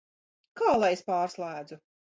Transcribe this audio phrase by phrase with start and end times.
[0.61, 1.85] Kā lai es pārslēdzu?